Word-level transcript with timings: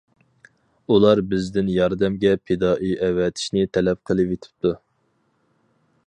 ئۇلار 0.93 1.19
بىزدىن 1.33 1.67
ياردەمگە 1.73 2.31
پىدائىي 2.49 2.95
ئەۋەتىشنى 3.07 3.67
تەلەپ 3.77 4.01
قىلىۋېتىپتۇ. 4.11 4.73